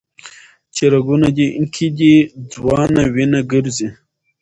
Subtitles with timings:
[0.75, 1.27] چي رګونو
[1.73, 2.13] كي دي
[2.53, 3.87] ځوانه وينه ګرځي